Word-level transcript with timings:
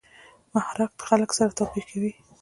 مهارت 0.53 0.91
خلک 1.09 1.29
سره 1.37 1.51
توپیر 1.57 1.85
کوي. 1.91 2.11